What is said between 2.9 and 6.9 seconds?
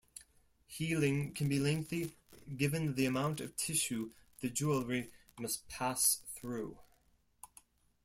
the amount of tissue the jewelry must pass through.